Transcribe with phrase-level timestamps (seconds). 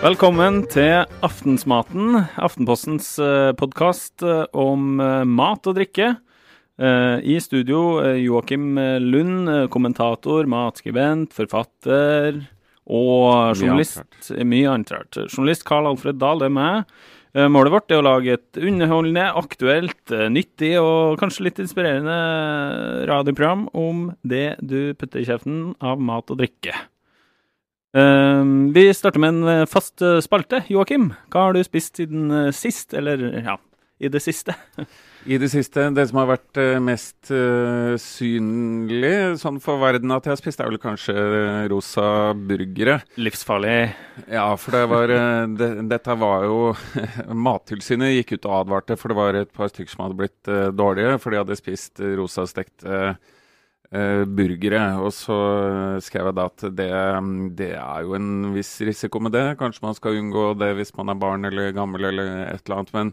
[0.00, 3.12] Velkommen til Aftensmaten, Aftenpostens
[3.60, 4.24] podkast
[4.56, 6.06] om eh, mat og drikke.
[6.80, 12.38] Eh, I studio eh, Joakim Lund, eh, kommentator, matskribent, forfatter
[12.88, 14.30] og journalist.
[14.40, 15.18] Mye annet rart.
[15.28, 16.94] Journalist Carl Alfred Dahl, det er meg.
[17.36, 22.16] Eh, Målet vårt er å lage et underholdende, aktuelt, eh, nyttig og kanskje litt inspirerende
[23.10, 26.72] radioprogram om det du putter i kjeften av mat og drikke.
[27.96, 28.44] Eh,
[28.74, 30.62] Vi starter med en eh, fast eh, spalte.
[30.70, 32.94] Joakim, hva har du spist siden eh, sist?
[32.94, 33.56] Eller ja,
[33.98, 34.54] i det siste?
[35.28, 37.28] I det siste, det som har vært eh, mest
[38.00, 39.10] synlig
[39.42, 41.16] sånn for verden at jeg har spist, er vel kanskje
[41.68, 42.06] rosa
[42.38, 43.00] burgere.
[43.20, 43.90] Livsfarlig.
[44.30, 45.12] Ja, for det var
[45.60, 46.60] det, Dette var jo
[47.48, 51.18] Mattilsynet gikk ut og advarte, for det var et par stykker som hadde blitt dårlige,
[51.20, 53.16] for de hadde spist rosa stekte
[53.90, 54.80] burgere.
[55.02, 55.36] Og så
[56.04, 56.88] skrev jeg da at det,
[57.58, 59.44] det er jo en viss risiko med det.
[59.58, 62.92] Kanskje man skal unngå det hvis man er barn eller gammel eller et eller annet.
[62.94, 63.12] men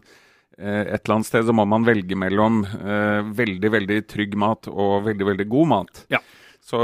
[0.58, 4.70] eh, et eller annet sted så må man velge mellom eh, veldig, veldig trygg mat
[4.70, 6.04] og veldig, veldig god mat.
[6.14, 6.22] Ja.
[6.68, 6.78] Så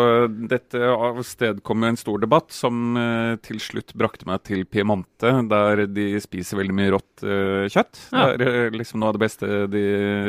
[0.49, 5.85] dette avstedkom jo en stor debatt som eh, til slutt brakte meg til Piemonte, der
[5.93, 8.01] de spiser veldig mye rått eh, kjøtt.
[8.15, 8.31] Ja.
[8.41, 9.85] Det er eh, liksom noe av det beste de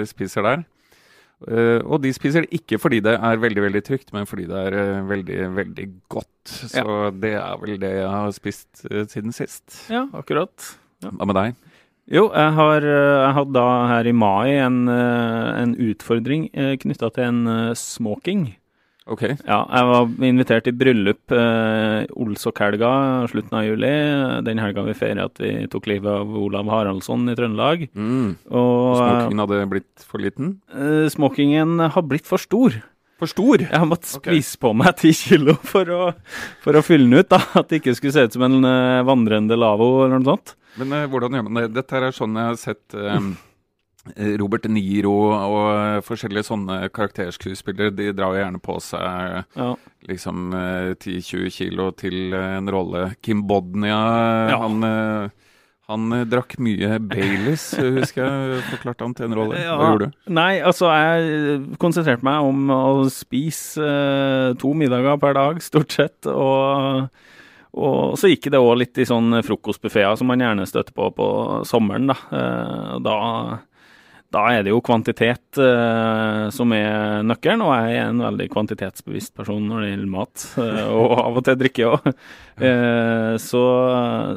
[0.10, 0.66] spiser der.
[1.44, 4.62] Eh, og de spiser det ikke fordi det er veldig veldig trygt, men fordi det
[4.70, 6.32] er uh, veldig veldig godt.
[6.48, 9.82] Så det er vel det jeg har spist uh, siden sist.
[9.92, 10.54] Ja, akkurat.
[11.04, 11.56] Hva med deg?
[12.06, 17.74] Jo, jeg har jeg hadde da her i mai en, en utfordring knytta til en
[17.74, 18.44] smoking.
[19.06, 19.22] Ok.
[19.46, 22.90] Ja, jeg var invitert i bryllup eh, Olsok-helga,
[23.30, 23.92] slutten av juli.
[24.48, 27.86] Den helga vi feira at vi tok livet av Olav Haraldsson i Trøndelag.
[27.94, 28.32] Mm.
[28.50, 30.56] Og Smokingen hadde blitt for liten?
[30.74, 32.80] eh, smokingen har blitt for stor.
[33.22, 33.62] For stor?
[33.64, 34.26] Jeg har måttet Ok.
[34.28, 36.02] spise på meg ti kilo for å,
[36.66, 37.30] for å fylle den ut.
[37.30, 40.56] da, At det ikke skulle se ut som en eh, vandrende lavvo eller noe sånt.
[40.82, 41.70] Men eh, hvordan gjør man det?
[41.78, 43.22] Dette er sånn jeg har sett eh,
[44.40, 47.94] Robert De Niro og eh, forskjellige sånne karakterskuespillere.
[47.98, 49.72] De drar jo gjerne på seg Ja.
[50.08, 53.08] liksom eh, 10-20 kilo til eh, en rolle.
[53.26, 53.98] Kim Bodnia,
[54.52, 54.60] Ja.
[54.62, 55.30] han, eh,
[55.90, 59.58] han eh, drakk mye Baileys, eh, husker jeg forklarte han til en rolle.
[59.64, 59.76] Ja.
[59.82, 60.20] Hva gjorde du?
[60.38, 62.84] Nei, altså jeg konsentrerte meg om å
[63.14, 66.30] spise eh, to middager per dag, stort sett.
[66.30, 67.10] Og,
[67.76, 71.30] og så gikk det òg litt i sånn frokostbuffeer som man gjerne støtter på på
[71.68, 72.14] sommeren.
[72.14, 73.18] Da, Eh, da,
[74.34, 79.36] da er det jo kvantitet eh, som er nøkkelen, og jeg er en veldig kvantitetsbevisst
[79.38, 80.46] person når det gjelder mat.
[80.64, 82.10] eh, og av og til drikke òg.
[82.56, 83.64] Eh, så,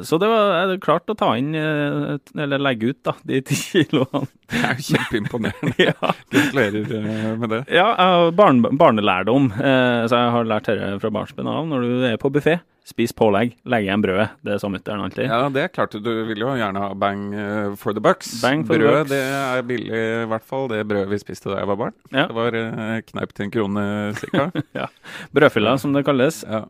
[0.07, 4.29] så det var klart å ta inn, eh, eller legge ut, da, de ti kiloene.
[4.49, 5.75] Det er jo kjempeimponerende.
[5.89, 6.13] ja.
[6.31, 7.63] Gratulerer eh, med det.
[7.75, 7.89] Ja,
[8.35, 11.65] barn, barnelærdom, eh, så jeg har lært dette fra barnsben av.
[11.69, 14.29] Når du er på buffé, spis pålegg, legg igjen brødet.
[14.45, 15.27] Det er mutter'n alltid.
[15.29, 15.97] Ja, det er klart.
[16.01, 18.31] Du vil jo gjerne ha bang eh, for the bucks.
[18.43, 19.11] Bang for the Brød, bucks.
[19.13, 20.67] det er billig, i hvert fall.
[20.71, 21.97] Det brødet vi spiste da jeg var barn.
[22.13, 22.25] Ja.
[22.29, 23.85] Det var uh, kneip til en krone
[24.19, 24.49] cirka.
[25.35, 26.41] Brødfylla, som det kalles.
[26.49, 26.65] ja.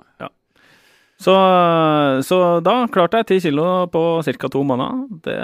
[1.20, 1.34] Så,
[2.24, 4.48] så da klarte jeg ti kilo på ca.
[4.48, 5.02] to måneder.
[5.26, 5.40] Det,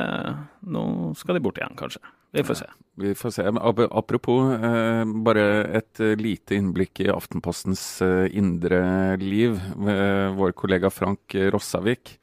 [0.72, 0.86] nå
[1.20, 2.00] skal de bort igjen, kanskje.
[2.36, 2.66] Vi får se.
[2.96, 3.44] Vi får se.
[3.92, 5.46] Apropos, eh, bare
[5.78, 9.56] et eh, lite innblikk i Aftenpostens eh, indre liv.
[10.36, 12.18] Vår kollega Frank Rossavik.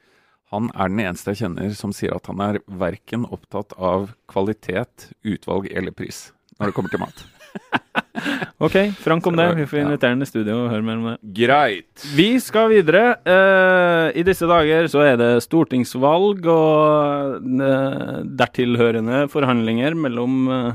[0.53, 5.09] Han er den eneste jeg kjenner som sier at han er verken opptatt av kvalitet,
[5.25, 6.27] utvalg eller pris
[6.59, 7.25] når det kommer til mat.
[8.63, 9.47] OK, Frank om det.
[9.57, 11.17] Vi får invitere ham i studio og høre mer om det.
[11.41, 12.05] Greit.
[12.15, 13.17] Vi skal videre.
[13.25, 20.71] Eh, I disse dager så er det stortingsvalg og eh, dertilhørende forhandlinger mellom eh,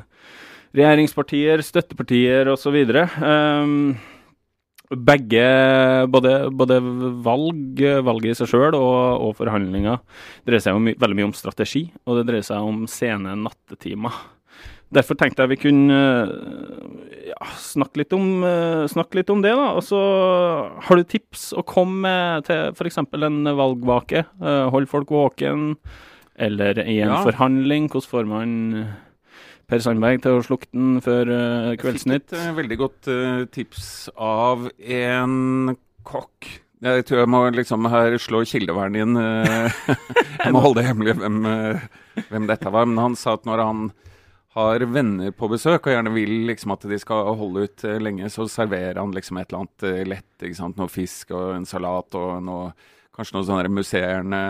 [0.76, 2.78] regjeringspartier, støttepartier osv.
[4.88, 5.48] Begge,
[6.08, 6.78] både, både
[7.24, 10.00] valg, valget i seg sjøl og, og forhandlinger,
[10.48, 14.16] dreier seg my veldig mye om strategi, og det dreier seg om sene nattetimer.
[14.94, 19.52] Derfor tenkte jeg vi kunne eh, ja, snakke, litt om, eh, snakke litt om det.
[19.52, 19.66] da.
[19.76, 19.98] Og så
[20.86, 22.96] har du tips å komme med til f.eks.
[23.02, 24.24] en valgvake?
[24.40, 25.74] Eh, Hold folk våken?
[26.38, 27.20] Eller i en Ja.
[27.26, 27.90] forhandling?
[27.92, 28.96] Hvordan får man
[29.68, 31.28] Per Sandberg til å slukke den før
[31.76, 32.30] Kveldsnytt?
[32.32, 33.10] Jeg fikk et veldig godt
[33.52, 35.76] tips av en
[36.08, 36.48] kokk.
[36.80, 39.18] Jeg tror jeg må liksom her slå kildevern inn.
[40.46, 41.42] jeg må holde det hemmelig hvem,
[42.30, 42.86] hvem dette var.
[42.88, 43.82] Men han sa at når han
[44.58, 48.28] har venner på besøk og gjerne vil liksom at de skal holde ut eh, lenge,
[48.32, 50.30] så serverer han liksom et eller annet eh, lett.
[50.42, 50.78] ikke sant?
[50.80, 52.70] Noe fisk og en salat og noe
[53.18, 54.40] Kanskje noe sånn musserende,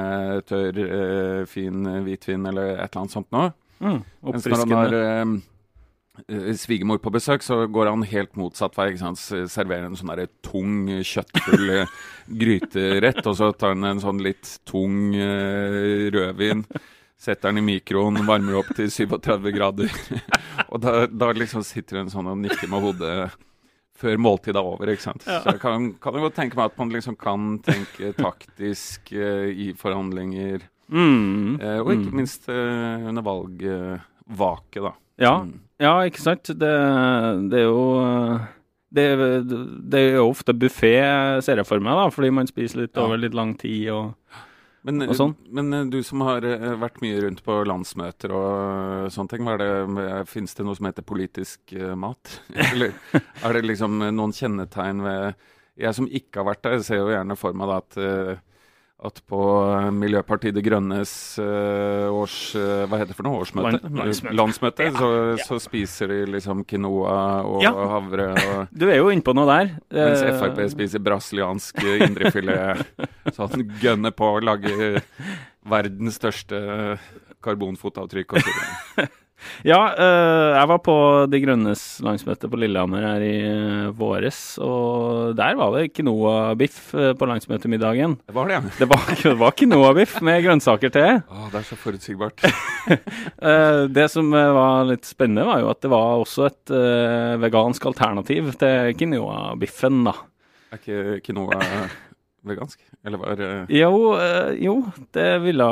[0.45, 3.55] tørr, eh, fin hvitvin eller et eller annet sånt noe.
[3.81, 8.91] Mm, Mens når han har eh, svigermor på besøk, så går han helt motsatt vei.
[8.93, 9.23] ikke sant?
[9.49, 10.13] Serverer en sånn
[10.45, 11.87] tung, kjøttfull
[12.43, 16.67] gryterett, og så tar han en sånn litt tung eh, rødvin.
[17.19, 19.91] Setter den i mikroen, varmer opp til 37 grader.
[20.71, 23.15] og da, da liksom sitter hun sånn og nikker med hodet
[23.99, 24.93] før måltidet er over.
[24.93, 25.25] ikke sant?
[25.27, 25.41] Ja.
[25.43, 29.49] Så jeg kan, kan jo godt tenke meg at man liksom kan tenke taktisk uh,
[29.51, 30.63] i forhandlinger.
[30.89, 31.59] Mm.
[31.59, 32.21] Uh, og ikke Mm.
[32.21, 34.93] minst uh, under valgvake, da.
[35.19, 35.59] Ja, Mm.
[35.83, 36.45] ja, ikke sant.
[36.55, 36.71] Det,
[37.51, 38.39] det er jo
[38.95, 39.05] det,
[39.91, 40.95] det er jo ofte buffé,
[41.45, 43.03] ser jeg for meg, da, fordi man spiser litt Ja.
[43.05, 43.91] over litt lang tid.
[43.91, 44.15] og
[44.87, 45.35] Men, sånn.
[45.51, 49.49] men eh, du som har eh, vært mye rundt på landsmøter og eh, sånne ting,
[49.61, 49.71] det,
[50.31, 52.39] finnes det noe som heter politisk mat?
[52.71, 55.49] Eller er det liksom noen kjennetegn ved
[55.79, 57.99] Jeg som ikke har vært der, ser jo gjerne for meg da at
[59.07, 63.45] at på eh, Miljøpartiet De Grønnes eh, års eh, Hva heter det for noe?
[63.45, 63.79] Årsmøte?
[63.79, 64.35] Land- landsmøte.
[64.41, 65.45] Landsmøte, Ja, så, ja.
[65.47, 67.71] så spiser de liksom quinoa og Ja.
[67.95, 68.27] havre.
[68.35, 69.71] Og, Du er jo innpå noe der.
[69.95, 71.79] mens Frp spiser brasiliansk
[72.09, 72.83] indrefilet.
[73.37, 75.03] Så han gønner på å lage
[75.69, 76.59] verdens største
[77.45, 78.35] karbonfotavtrykk.
[78.35, 79.07] Og så.
[79.67, 80.95] Ja, eh, jeg var på
[81.31, 87.13] De Grønnes landsmøte på Lillehammer her i eh, våres, og der var det quinoa-biff eh,
[87.19, 88.17] på landsmøtemiddagen.
[88.27, 88.75] det var det, ja.
[88.79, 91.21] Det var, det var quinoa-biff med grønnsaker til.
[91.35, 92.47] Å, det er så forutsigbart.
[93.99, 96.73] Det som var litt spennende, var jo at det var også et
[97.43, 100.15] vegansk alternativ til quinoa-biffen, da.
[100.73, 101.61] Er ikke quinoa
[102.47, 102.79] vegansk?
[103.07, 104.75] Eller var eh, Jo, eh, jo
[105.17, 105.67] det, ville,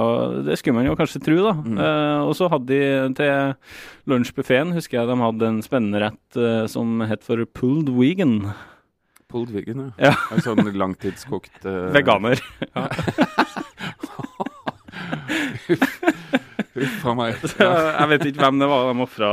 [0.46, 1.52] det skulle man jo kanskje tro, da.
[1.62, 1.78] Mm.
[1.78, 2.80] Eh, og så hadde de
[3.18, 3.34] til
[4.10, 8.34] lunsjbuffeen, husker jeg de hadde en spennende rett eh, som het for pulled vegan.
[9.32, 9.78] pulled vegan?
[9.98, 10.04] Ja.
[10.10, 10.14] Ja.
[10.34, 12.38] En sånn langtidskokt eh, Veganer.
[16.76, 17.40] Huff a meg.
[17.60, 19.30] Jeg vet ikke hvem det var de ofra,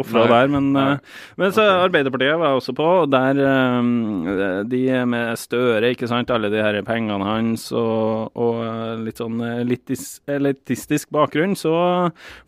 [0.00, 5.40] ofra der, men, eh, men så Arbeiderpartiet var også på, og der eh, de med
[5.40, 11.12] Støre, ikke sant, alle de her pengene hans og, og eh, litt sånn elitis, elitistisk
[11.14, 11.74] bakgrunn, så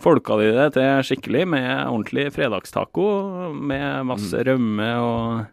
[0.03, 3.11] folka de det til skikkelig med ordentlig fredagstaco
[3.57, 4.43] med masse Mm.
[4.47, 5.47] rømme og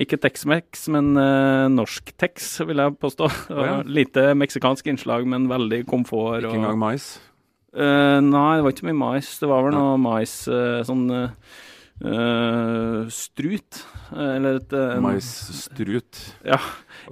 [0.00, 3.28] ikke Tex-Mex, men uh, norsk Tex, vil jeg påstå.
[3.54, 3.76] Oh, ja.
[3.86, 6.42] Lite meksikansk innslag, men veldig komfort.
[6.42, 7.12] Ikke engang mais?
[7.74, 9.32] Eh, nei, det var ikke mye mais.
[9.40, 13.82] Det var vel noe mais uh, sånn eh, strut.
[14.12, 16.20] Eh, eller et en- Maisstrut?
[16.44, 16.60] Ja.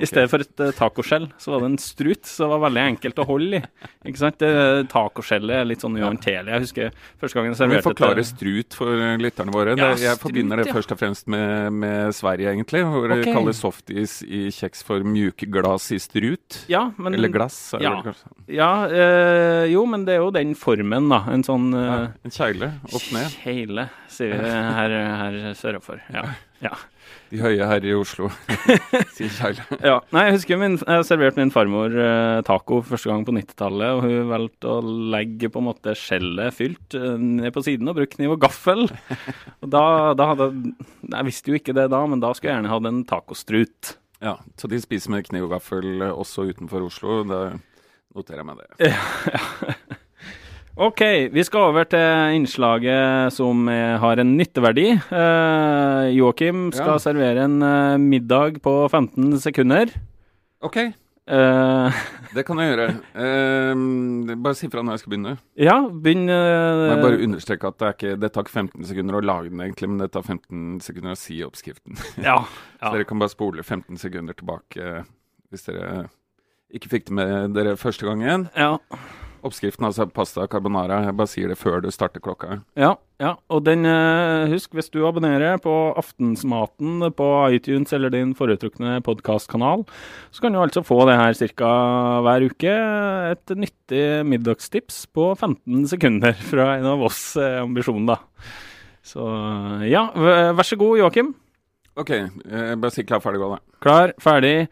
[0.00, 2.82] I stedet for et uh, tacoskjell, så var det en strut, så det var veldig
[2.94, 3.88] enkelt å holde i.
[4.08, 4.38] Ikke sant?
[4.40, 6.52] Det Tacoskjellet er litt sånn uhåndterlig.
[6.54, 9.74] Jeg husker første gangen jeg serverte vi forklarer forklare strut for lytterne våre?
[9.76, 10.76] Ja, det, jeg strut, forbinder det ja.
[10.76, 12.84] først og fremst med, med Sverige, egentlig.
[12.88, 13.24] Hvor okay.
[13.24, 16.62] de kaller softis i kjeks for mjuke glass i strut.
[16.72, 17.96] Ja, men Eller glass, er ja.
[17.98, 18.32] det kanskje.
[18.52, 21.24] Ja, øh, jo, men det er jo den formen, da.
[21.32, 23.36] En sånn Ja, uh, en kjegle opp ned.
[23.42, 26.02] Kjeile, sier vi her, her sørafor.
[26.12, 26.30] Ja.
[26.62, 26.72] ja.
[27.32, 28.28] De høye her i Oslo
[29.16, 29.60] sier Kjell.
[29.88, 33.94] Ja, nei, jeg husker min, jeg serverte min farmor eh, taco første gang på 90-tallet,
[33.96, 34.82] og hun valgte å
[35.14, 38.84] legge på en måte skjellet fylt eh, ned på siden og bruke kniv og gaffel.
[39.64, 39.84] Og da,
[40.18, 40.50] da hadde
[41.08, 43.94] Jeg visste jo ikke det da, men da skulle jeg gjerne hatt en tacostrut.
[44.22, 47.22] Ja, så de spiser med kniv og gaffel også utenfor Oslo.
[47.26, 47.40] Da
[48.12, 48.92] noterer jeg meg det.
[50.76, 51.00] OK,
[51.32, 54.86] vi skal over til innslaget som eh, har en nytteverdi.
[54.96, 56.98] Eh, Joakim skal Ja.
[57.02, 59.92] servere en eh, middag på 15 sekunder.
[60.62, 61.92] OK, Eh,
[62.34, 62.86] det kan jeg gjøre.
[63.14, 65.34] Eh, bare si fra når jeg skal begynne.
[65.56, 69.22] ja, begynn jeg eh, bare understreke at det, ikke, det tar ikke 15 sekunder å
[69.22, 71.94] lage den, egentlig, men det tar 15 sekunder å si oppskriften.
[72.26, 72.40] Ja.
[72.82, 75.04] Så dere kan bare spole 15 sekunder tilbake
[75.54, 76.08] hvis dere
[76.74, 78.48] ikke fikk det med dere første gangen.
[78.58, 78.74] ja.
[79.42, 81.00] Oppskriften altså pasta carbonara.
[81.06, 82.60] Jeg bare sier det før du starter klokka.
[82.78, 83.34] Ja, ja.
[83.50, 89.84] og den, eh, husk, hvis du abonnerer på Aftensmaten på iTunes eller din foretrukne podkastkanal,
[90.30, 91.72] så kan du altså få det her ca.
[92.22, 92.74] hver uke.
[93.34, 98.20] Et nyttig middagstips på 15 sekunder fra en av oss ambisjonen, da.
[99.02, 99.26] Så
[99.90, 101.34] ja, vær så god, Joakim.
[101.98, 103.78] OK, eh, bare si klar, ferdig, gå, da.
[103.84, 104.68] Klar, ferdig,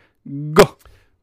[0.56, 0.64] gå!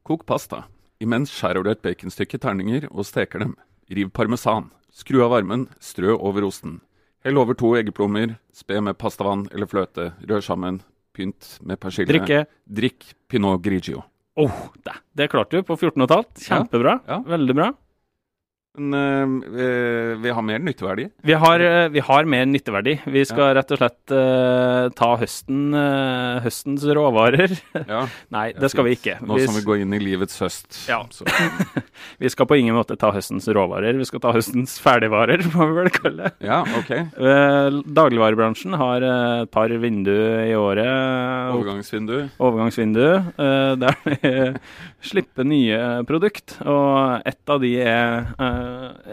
[0.06, 0.68] Kok pasta.
[1.04, 3.56] Imens skjærer du et baconstykke i terninger og steker dem.
[3.94, 4.72] Riv parmesan.
[4.94, 6.80] Skru av varmen, strø over osten.
[7.26, 10.80] Hell over to eggeplommer, spe med pastavann eller fløte, rør sammen,
[11.14, 12.10] pynt med persille.
[12.10, 12.46] Drikke.
[12.66, 14.04] Drikk pinot grigio.
[14.38, 16.46] Åh, det, det klarte du på 14 15.
[16.48, 17.00] Kjempebra.
[17.10, 17.22] Ja.
[17.26, 17.72] Veldig bra.
[18.78, 21.08] Men eh, vi har mer nytteverdi.
[21.26, 22.94] Vi har, eh, vi har mer nytteverdi.
[23.10, 27.56] Vi skal rett og slett eh, ta høsten, eh, høstens råvarer.
[27.88, 28.02] Ja.
[28.34, 29.16] Nei, det skal vi ikke.
[29.24, 30.76] Nå Vi, som vi går inn i livets høst.
[30.90, 31.00] Ja.
[32.22, 33.96] Vi skal på ingen måte ta høstens råvarer.
[33.98, 36.48] Vi skal ta høstens ferdigvarer, må vi vel kalle det.
[36.50, 36.92] ja, ok.
[37.98, 40.90] Dagligvarebransjen har et par vinduer i året.
[41.56, 42.16] Overgangsvindu.
[42.44, 43.06] overgangsvindu
[43.82, 44.18] der vi
[45.08, 45.80] slipper nye
[46.10, 46.58] produkt.
[46.66, 48.28] Og ett av de er,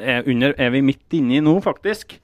[0.01, 2.19] er, under, er vi midt inne i nå, faktisk.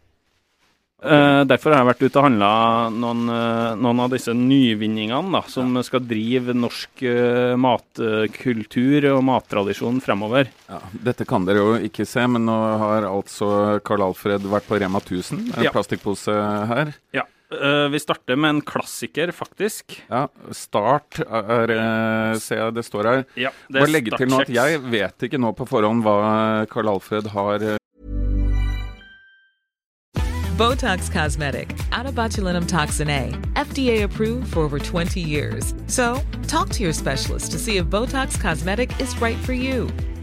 [1.01, 2.49] Eh, derfor har jeg vært ute og handla
[2.93, 10.03] noen, eh, noen av disse nyvinningene da, som skal drive norsk eh, matkultur og mattradisjon
[10.05, 10.51] fremover.
[10.69, 14.77] Ja, dette kan dere jo ikke se, men nå har altså Karl Alfred vært på
[14.83, 15.47] Rema 1000.
[15.57, 15.73] En Ja.
[15.73, 16.37] plastikkpose
[16.69, 16.93] her.
[17.17, 17.25] Ja.
[17.51, 20.03] Eh, vi starter med en klassiker, faktisk.
[20.09, 23.25] Ja, Start er eh, Ser jeg det står her.
[23.35, 26.93] Ja, det Bare legge til nå at jeg vet ikke nå på forhånd hva Carl
[26.95, 27.77] Alfred har eh,
[30.61, 35.75] Botox Cosmetic, out of botulinum toxin A, FDA approved for over 20 years.
[35.87, 39.89] So, talk to your specialist to see if Botox Cosmetic is right for you.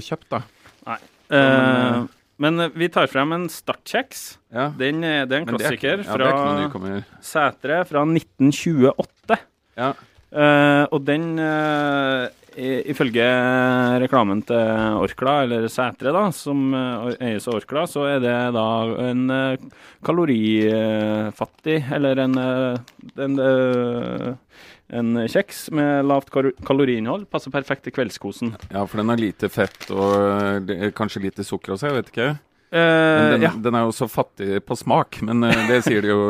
[0.00, 0.40] kjøpt, da.
[0.86, 0.98] Nei.
[1.32, 2.06] Uh,
[2.38, 4.38] men eh, vi tar frem en startkjeks.
[4.52, 4.70] Ja.
[4.76, 6.62] Den, er- det er en Men det er- klassiker ja, det er ikke noe fra
[6.64, 7.04] nykommer.
[7.20, 9.38] Sætre fra 1928.
[9.76, 9.92] Ja.
[10.32, 13.24] Eh, og den, eh, i- ifølge
[14.00, 18.66] reklamen til Orkla, eller Sætre, da, som eh, eies av Orkla, så er det da
[19.10, 19.56] en eh,
[20.02, 22.76] kalorifattig, eller en, eh,
[23.24, 24.34] en, eh,
[24.92, 26.30] en kjeks med lavt
[26.66, 27.26] kaloriinnhold.
[27.32, 28.54] Passer perfekt til kveldskosen.
[28.70, 32.30] ja, for den har lite fett og eh, kanskje lite sukker også, jeg vet ikke.
[32.72, 33.50] Eh, den, ja.
[33.60, 36.22] den er jo så fattig på smak, men eh, det sier de jo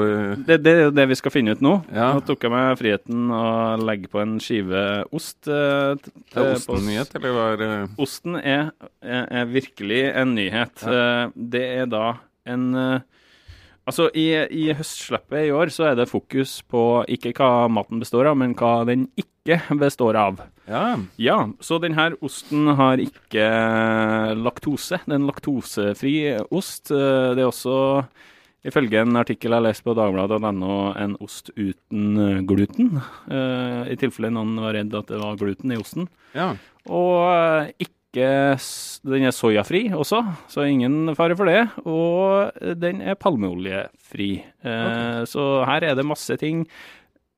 [0.48, 1.76] Det, det er jo det vi skal finne ut nå.
[1.94, 2.08] Ja.
[2.16, 3.42] Nå tok jeg meg friheten å
[3.78, 4.82] legge på en skive
[5.14, 5.38] ost.
[5.46, 5.94] eh,
[6.34, 7.70] Det er osten en nyhet, eller hva er det?
[8.02, 8.72] Osten er,
[9.06, 10.82] er, er virkelig en nyhet.
[10.82, 11.28] Ja.
[11.54, 12.06] Det er da
[12.50, 13.21] en eh,
[13.82, 18.28] Altså, i, i høstslippet i år så er det fokus på ikke hva maten består
[18.30, 20.38] av, men hva den ikke består av.
[20.70, 20.84] Ja.
[21.18, 23.48] Ja, så denne osten har ikke
[24.38, 25.00] laktose.
[25.02, 26.14] Det er en laktosefri
[26.54, 26.92] ost.
[26.94, 27.74] Eh, Det er også,
[28.70, 33.00] ifølge en artikkel jeg har lest på dagbladet.no, en ost uten gluten.
[33.30, 36.06] Eh, I tilfelle noen var redd at det var gluten i osten.
[36.38, 36.52] ja.
[36.90, 37.68] Og eh,
[38.12, 38.60] ikke
[39.08, 40.20] Den er soyafri også,
[40.52, 41.62] så ingen fare for det.
[41.88, 44.44] Og den er palmeoljefri.
[44.64, 46.66] Eh, Så her er det masse ting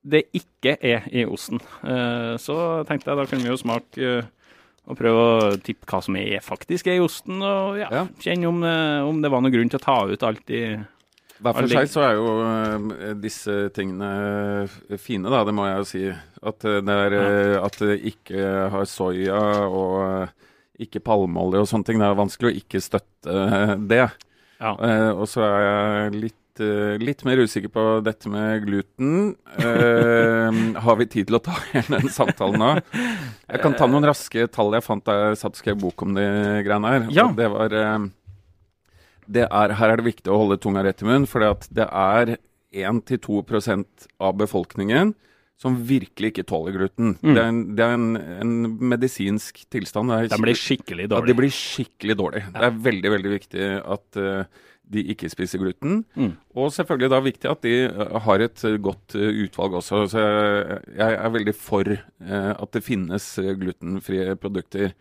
[0.05, 1.57] det ikke er i osten.
[1.83, 4.23] Eh, Så tenkte jeg da kunne vi jo smake eh,
[4.85, 8.03] og prøve å tippe hva som er faktisk er i osten, og ja, Ja.
[8.21, 10.77] kjenne om, om det var noen grunn til å ta ut alt i
[11.41, 14.67] Hver for seg så er jo disse tingene
[15.01, 16.03] fine, da, det må jeg jo si.
[16.45, 20.29] At det, er, at det ikke har soya og
[20.81, 22.01] ikke palmeolje og sånne ting.
[22.01, 24.07] Det er vanskelig å ikke støtte eh, det.
[24.59, 24.73] Ja.
[24.79, 29.33] Uh, og så er jeg litt, eh, litt mer usikker på dette med gluten.
[29.59, 32.69] Uh, har vi tid til å ta hele den samtalen nå?
[32.95, 36.15] Jeg kan ta noen raske tall jeg fant da jeg satt og skrev bok om
[36.15, 36.27] de
[36.65, 37.09] greiene her.
[37.15, 37.27] Ja.
[37.35, 37.75] Det var
[39.25, 42.35] det er, Her er det viktig å holde tunga rett i munnen, for det er
[42.75, 45.15] 1-2% av befolkningen
[45.61, 47.15] som virkelig ikke tåler gluten.
[47.21, 47.31] Mm.
[47.31, 48.07] Det er, en, det er en,
[48.43, 48.53] en
[48.91, 50.11] medisinsk tilstand.
[50.11, 51.21] Det er De blir skikkelig dårlig.
[51.21, 52.41] ja, det de blir skikkelig dårlig.
[52.51, 56.03] Det er veldig veldig viktig at uh, de ikke spiser gluten.
[56.19, 56.35] Mm.
[56.59, 60.03] Og selvfølgelig da viktig at de eh, har et godt eh, utvalg også.
[60.11, 63.31] Så jeg, jeg er veldig for uh, at det finnes
[63.63, 64.93] glutenfrie produkter.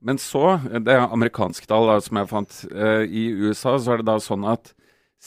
[0.00, 2.62] Men så, det er amerikanske tall da, som jeg fant.
[2.70, 4.75] uh, I USA så er det da sånn at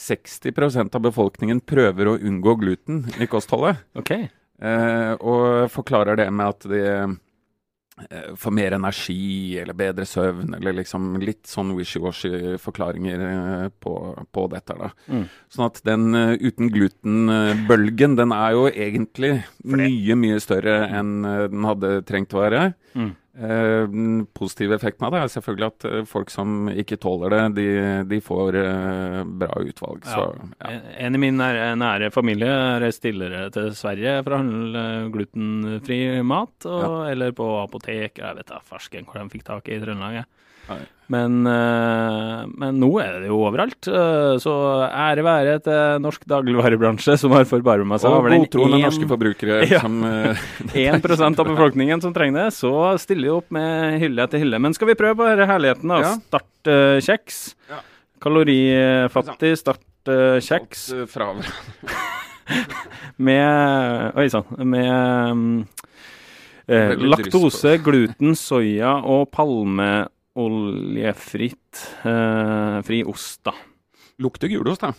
[0.00, 3.82] 60% av befolkningen prøver å unngå gluten i kostholdet.
[3.98, 4.14] OK.
[4.60, 10.76] Eh, og forklarer det med at de eh, får mer energi eller bedre søvn, eller
[10.80, 13.94] liksom litt sånn wishy-washy forklaringer eh, på,
[14.32, 14.76] på dette.
[14.80, 14.90] da.
[15.08, 15.24] Mm.
[15.52, 21.46] Sånn at den eh, uten gluten-bølgen, den er jo egentlig mye, mye større enn eh,
[21.52, 22.70] den hadde trengt å være.
[22.96, 23.12] Mm.
[23.38, 23.86] Eh,
[24.34, 27.66] positive effekten av det er selvfølgelig at eh, folk som ikke tåler det, de,
[28.10, 30.02] de får eh, bra utvalg.
[30.04, 30.24] Så,
[30.58, 30.72] ja.
[30.72, 32.50] En- En i min nære, nære familie
[32.82, 34.84] reiste tidligere til Sverige for å handle
[35.14, 39.78] glutenfri mat, og, eller på apotek, jeg vet da fersken hvor de fikk tak i
[39.78, 40.24] i Trøndelag.
[41.10, 44.52] Men, eh, men nå er det jo overalt, eh, så
[44.86, 49.56] ære være til norsk dagligvarebransje som har forbarma seg over den godtroende en- norske forbrukere
[49.72, 49.80] Ja.
[49.82, 50.38] som eh,
[50.86, 51.10] 1
[51.40, 52.70] av befolkningen som trenger det, så
[53.02, 54.60] stiller de opp med hylle etter hylle.
[54.62, 55.98] Men skal vi prøve på denne herligheten, da?
[56.06, 56.14] Ja.
[56.30, 57.40] Startkjeks.
[57.74, 57.82] Ja.
[58.22, 61.32] Kalorifattig startkjeks alt, eh, fra
[63.16, 64.46] med Oi sann.
[64.62, 64.90] Med
[65.32, 65.66] um,
[66.70, 69.26] eh, laktose, gluten, soya og
[70.40, 73.52] palmeoljefritt eh, fri ost, da.
[74.20, 74.92] Lukter gulost, da.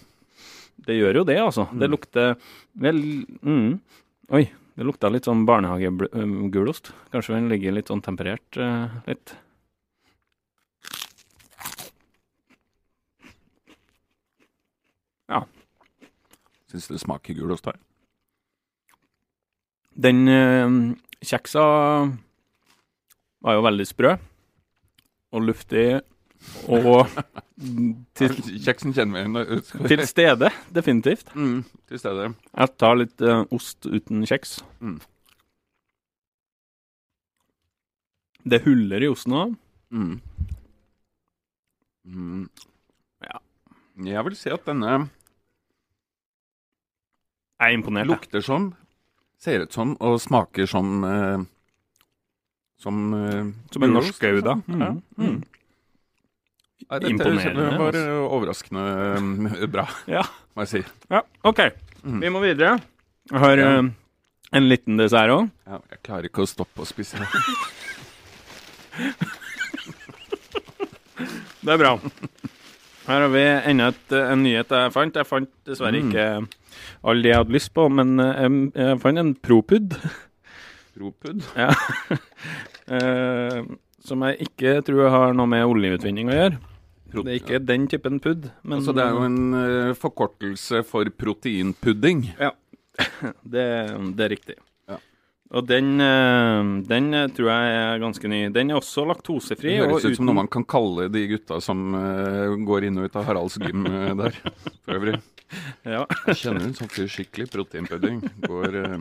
[0.81, 1.67] Det gjør jo det, altså.
[1.71, 1.91] Det Mm.
[1.91, 2.35] lukter
[2.75, 3.01] vel
[3.43, 3.79] mm,
[4.31, 4.45] Oi,
[4.77, 6.93] det lukta litt sånn barnehagegulost.
[7.11, 9.35] Kanskje den ligger litt sånn temperert eh, litt.
[16.71, 17.75] Syns det smaker gulost her.
[19.91, 20.95] Den eh,
[21.27, 21.63] kjeksa
[23.43, 24.13] var jo veldig sprø
[25.31, 25.85] og luftig
[26.71, 27.05] og
[28.17, 28.33] til,
[28.65, 29.63] Kjeksen kjenner vi igjen.
[29.91, 31.29] til stede, definitivt.
[31.37, 32.31] Mm, til stede.
[32.55, 34.59] Jeg tar litt eh, ost uten kjeks.
[34.81, 34.97] Mm.
[38.51, 39.55] Det huller i osten òg.
[39.93, 40.13] Mm.
[42.09, 42.45] Mm.
[43.21, 43.37] Ja.
[44.01, 44.93] Jeg vil si at denne
[47.61, 48.07] Jeg er imponert.
[48.07, 48.09] jeg.
[48.15, 48.71] lukter som,
[49.37, 51.43] ser ut som og smaker som eh,
[52.81, 54.55] Som, eh, Som en norsk gouda.
[54.57, 54.81] liksom.
[54.81, 54.89] Ja.
[55.17, 55.27] Mm.
[55.27, 55.43] Mm.
[56.91, 58.07] Nei, dette Imponerende, var altså.
[58.09, 58.85] eh, overraskende
[59.61, 59.83] eh, bra,
[60.17, 60.23] Ja.
[60.57, 60.81] må jeg si.
[61.13, 61.59] Ja, OK.
[62.03, 62.21] Mm.
[62.23, 62.79] Vi må videre.
[63.31, 63.75] Jeg har Ja.
[64.53, 65.49] en liten dessert òg.
[65.67, 67.27] Ja, jeg klarer ikke å stoppe å spise det.
[71.71, 71.93] Er bra.
[73.05, 73.91] Her har vi enda
[74.31, 75.15] en nyhet jeg fant.
[75.15, 76.09] Jeg fant dessverre Mm.
[76.09, 76.47] ikke
[77.03, 79.95] alle de jeg hadde lyst på, men jeg, jeg fant en Propud.
[80.97, 81.43] Propud.
[81.55, 81.69] Ja.
[82.87, 83.61] Eh,
[84.01, 86.59] som jeg ikke tror har noe med oljeutvinning å gjøre.
[87.11, 88.47] Det er ikke den typen pudd.
[88.63, 92.21] Men Altså, det er jo en eh, forkortelse for proteinpudding.
[93.53, 93.65] det,
[94.15, 94.55] det er riktig.
[94.89, 94.97] Ja.
[95.51, 98.41] Og den, eh, den tror jeg er ganske ny.
[98.55, 99.75] Den er også laktosefri.
[99.75, 102.97] Det høres ut som uten- noe man kan kalle de gutta som eh, går inn
[103.03, 104.39] og ut av Haralds gym eh, der.
[104.87, 105.19] For øvrig.
[105.97, 106.05] ja.
[106.31, 108.23] Jeg kjenner en sånn fyr skikkelig proteinpudding.
[108.47, 108.97] Går eh,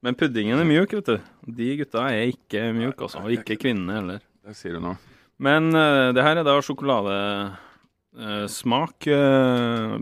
[0.00, 1.18] Men puddingen er mjuk, vet du.
[1.60, 3.20] De gutta er ikke mjuke, altså.
[3.20, 4.20] Og ikke kvinnene heller.
[4.46, 4.92] Det sier du nå.
[5.40, 8.96] Men uh, det her er da sjokoladesmak.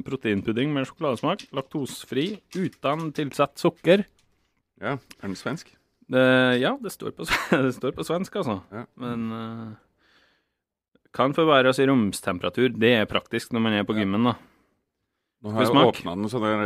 [0.07, 1.39] proteinpudding med sjokoladesmak.
[1.55, 4.05] Laktosefri, uten tilsatt sukker.
[4.79, 5.79] Ja, er den svensk?
[6.09, 6.25] Det,
[6.63, 7.23] ja, det står, på,
[7.67, 8.57] det står på svensk, altså.
[8.73, 8.83] Ja.
[9.03, 9.69] Men uh,
[11.15, 12.69] kan forværes i romstemperatur.
[12.79, 14.35] Det er praktisk når man er på gymmen, da.
[15.43, 16.63] Nå har jeg åpna den, så er,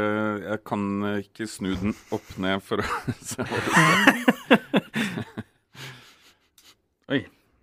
[0.46, 0.85] jeg kan
[1.20, 2.87] ikke snu den opp ned for å
[3.32, 5.16] se hva det står.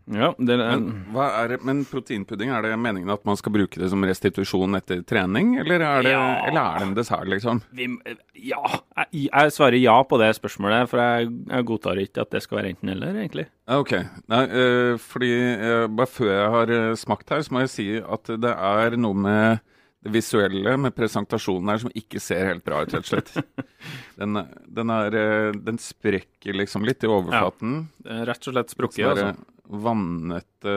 [0.10, 3.92] Ja, det er, Men, er men proteinpudding, er det meningen at man skal bruke det
[3.92, 6.24] som restitusjon etter trening, eller er det, Ja.
[6.48, 7.62] eller er det en dessert, liksom?
[7.70, 7.86] vi,
[8.34, 8.64] Ja,
[8.98, 12.58] jeg, jeg svarer ja på det spørsmålet, for jeg, jeg godtar ikke at det skal
[12.58, 13.46] være enten-eller, egentlig.
[13.70, 13.94] Ok.
[14.34, 15.32] Nei, øh, fordi
[15.70, 18.98] øh, bare før jeg har eh, smakt her, så må jeg si at det er
[18.98, 19.60] noe med
[20.04, 23.34] det visuelle, med presentasjonen her, som ikke ser helt bra ut, rett og slett.
[24.20, 24.36] Den,
[24.68, 27.82] den, er, eh, den sprekker liksom litt i overflaten.
[28.04, 29.34] Er rett og slett sprukket, altså.
[29.70, 30.76] vannete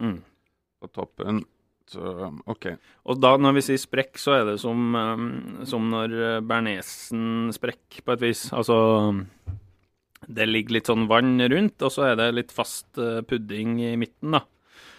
[0.00, 0.18] Mm.
[0.82, 1.44] på toppen.
[1.88, 2.66] Så OK.
[3.04, 5.26] Og da når vi sier sprekk, så er det som, um,
[5.68, 8.46] som når eh, bernesen sprekker, på et vis.
[8.56, 8.76] Altså
[10.24, 13.94] Det ligger litt sånn vann rundt, og så er det litt fast eh, pudding i
[14.00, 14.40] midten, da.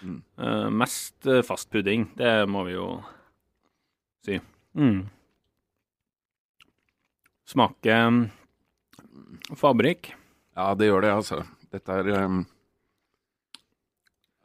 [0.05, 0.19] Mm.
[0.37, 2.89] Uh, mest eh, fast pudding, det må vi jo
[4.25, 4.39] si.
[4.77, 5.03] Mm.
[7.45, 8.19] Smaker um,
[9.55, 10.11] fabrikk.
[10.55, 11.41] Ja, det gjør det, altså.
[11.75, 12.43] Dette er um,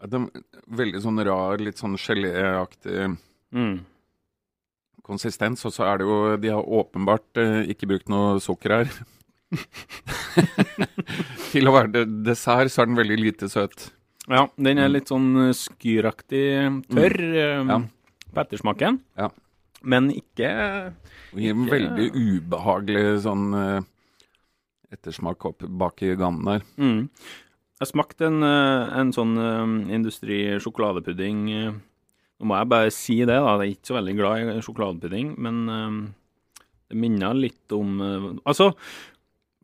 [0.00, 0.44] det er
[0.80, 3.16] veldig sånn rar, litt sånn geléaktig
[3.52, 3.80] Mm.
[5.02, 5.64] konsistens.
[5.66, 8.92] Og så er det jo De har åpenbart uh, ikke brukt noe sukker her.
[11.50, 13.88] Til å være dessert så er den veldig lite søt.
[14.30, 16.44] Ja, den er litt sånn eh, skyraktig
[16.92, 17.16] tørr
[17.64, 17.72] Mm.
[17.72, 17.78] Ja.
[18.30, 19.00] på ettersmaken.
[19.18, 19.26] Ja.
[19.82, 20.48] Men ikke
[21.32, 23.86] Det gir en veldig ubehagelig sånn eh,
[24.92, 26.66] ettersmak opp bak i ganen der.
[26.76, 27.00] mm.
[27.80, 31.46] jeg smakte en, eh, en sånn eh, industri-sjokoladepudding.
[32.40, 33.56] Nå må jeg bare si det, da.
[33.60, 35.58] Jeg er ikke så veldig glad i sjokoladepudding, men
[36.90, 37.98] det minner litt om
[38.48, 38.70] Altså,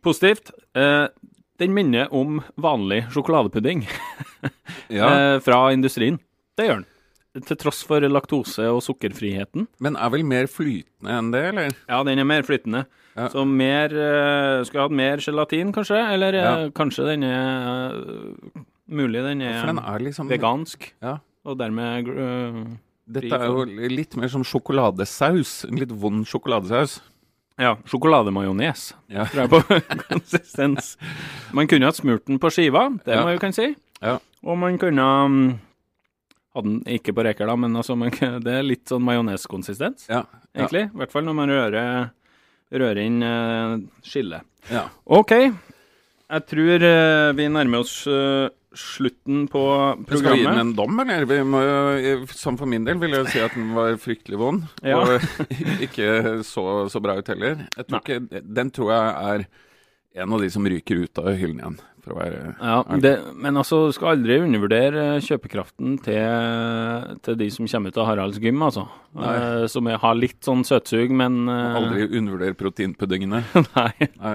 [0.04, 0.52] positivt.
[0.76, 3.86] den minner om vanlig sjokoladepudding
[4.98, 6.20] Ja, fra industrien.
[6.56, 6.86] Det gjør den.
[7.44, 9.66] Til tross for laktose- og sukkerfriheten.
[9.80, 11.74] Men er vel mer flytende enn det, eller?
[11.88, 12.86] Ja, den er mer flytende.
[13.16, 13.28] Ja.
[13.32, 15.98] Så mer eh, Skulle hatt mer gelatin, kanskje?
[16.14, 16.70] Eller eh, Ja.
[16.70, 21.16] kanskje den er eh, Mulig den er, den er liksom vegansk, Ja.
[21.44, 22.60] og dermed uh,
[23.10, 25.64] Dette er jo litt mer som sjokoladesaus.
[25.66, 27.00] En litt vond sjokoladesaus.
[27.58, 29.24] Ja, sjokolademajones, Ja.
[29.26, 29.80] tror jeg på
[30.12, 30.96] konsistens.
[31.52, 33.24] Man kunne hatt smurt den på skiva, det Ja.
[33.24, 33.74] må jo kan si.
[34.02, 34.18] Ja.
[34.44, 35.60] Og man kunne um,
[36.56, 38.10] Hadde den ikke på reker, da, men altså, man,
[38.46, 40.22] det er litt sånn majoneskonsistens, Ja.
[40.24, 40.42] Ja.
[40.56, 40.86] egentlig.
[40.88, 42.06] I hvert fall når man rører,
[42.72, 43.74] rører inn uh,
[44.06, 44.46] skillet.
[44.72, 44.86] ja.
[45.04, 45.34] OK.
[46.26, 49.60] Jeg tror uh, vi nærmer oss uh, slutten på
[50.08, 50.18] programmet.
[50.18, 51.28] Skal vi gi den en dom, eller?
[51.28, 51.60] Vi må,
[52.34, 54.64] som for min del vil jeg si at den var fryktelig vond.
[54.82, 55.12] Og
[55.86, 57.62] ikke så, så bra ut heller.
[57.78, 59.46] Tror ikke, den tror jeg er
[60.16, 63.58] en av de som ryker ut av hyllen igjen, for å være Ja, det, men
[63.60, 68.64] altså, du skal aldri undervurdere kjøpekraften til, til de som kommer ut av Haralds gym,
[68.64, 68.86] altså.
[69.16, 73.44] Eh, som har litt sånn søtsug, men eh, Aldri undervurdere proteinpuddingene.
[73.76, 74.10] Nei.
[74.16, 74.34] Nei.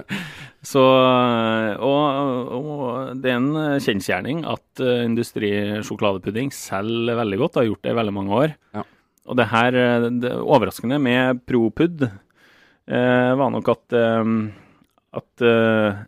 [0.61, 7.87] Så og, og det er en kjensgjerning at uh, industrisjokoladepudding selger veldig godt, har gjort
[7.87, 8.53] det i veldig mange år.
[8.77, 8.85] Ja.
[9.29, 14.23] Og det her, eh, det overraskende med Propud, eh, var nok at, eh,
[15.17, 16.01] at uh,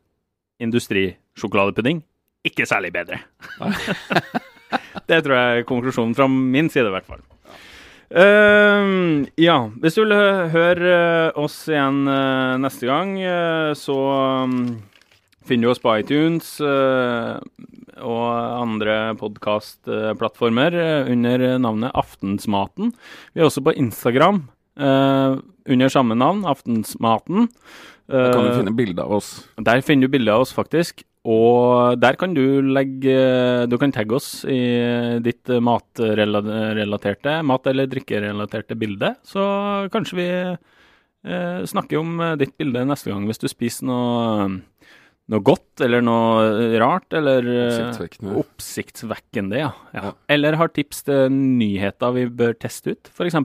[0.63, 2.01] industrisjokoladepudding
[2.47, 3.21] ikke særlig bedre.
[5.09, 7.23] det tror jeg er konklusjonen fra min side, i hvert fall.
[8.13, 10.15] Uh, ja, hvis du vil
[10.53, 13.95] høre eh, oss igjen uh, neste gang, uh, så
[14.45, 14.57] um,
[15.47, 16.59] finner du oss på iTunes
[18.03, 22.93] og andre podkastplattformer uh, under navnet Aftensmaten.
[23.33, 24.43] Vi er også på Instagram
[24.79, 25.35] eh,
[25.69, 27.47] under samme navn, Aftensmaten.
[28.09, 29.47] Der kan du Eh, finne bilde av oss.
[29.63, 31.03] der finner du bilde av oss, faktisk.
[31.23, 38.75] Og der kan du legge Du kan tagge oss i ditt matrelaterte, mat- eller drikkerelaterte
[38.77, 39.15] bilde.
[39.23, 39.43] Så
[39.93, 40.27] kanskje vi
[41.31, 44.49] eh, snakker om ditt bilde neste gang hvis du spiser noe,
[45.31, 47.13] noe godt eller noe rart.
[47.15, 48.35] Eller eh, Oppsiktsvekkende.
[48.43, 49.71] oppsiktsvekkende, ja.
[49.93, 50.03] ja.
[50.09, 50.13] Ja.
[50.29, 53.39] Eller har tips til nyheter vi bør teste ut, f.eks.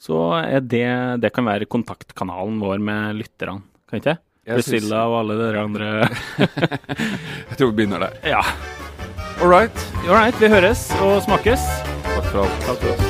[0.00, 0.16] Så
[0.64, 0.86] det,
[1.20, 3.60] det kan være kontaktkanalen vår med lytterne,
[3.90, 4.18] kan ikke det?
[4.50, 5.90] Priscilla og alle dere andre.
[7.50, 8.16] Jeg tror vi begynner der.
[8.32, 8.40] ja.
[9.40, 9.86] All right.
[10.08, 11.64] All right, vi høres og smakes.
[12.04, 12.60] Takk for alt.
[12.66, 13.09] Takk for oss.